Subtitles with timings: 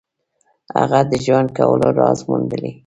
[0.79, 2.71] هغه د ژوند کولو راز موندلی.